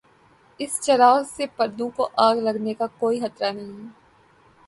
[0.59, 3.87] اس چراغ سے پردوں کو آگ لگنے کا کوئی خطرہ نہیں۔